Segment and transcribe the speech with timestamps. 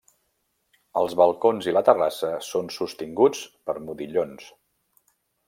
[1.01, 4.51] Els balcons i la terrassa són sostinguts per modillons.